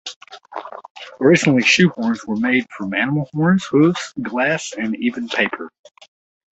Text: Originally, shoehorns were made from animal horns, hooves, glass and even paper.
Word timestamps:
Originally, 1.21 1.61
shoehorns 1.61 2.25
were 2.27 2.35
made 2.35 2.67
from 2.71 2.95
animal 2.95 3.29
horns, 3.33 3.63
hooves, 3.65 4.15
glass 4.23 4.73
and 4.75 4.95
even 4.95 5.29
paper. 5.29 5.71